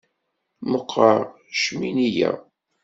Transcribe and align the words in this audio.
Meqqer 0.71 1.17
ccmini-ya. 1.55 2.31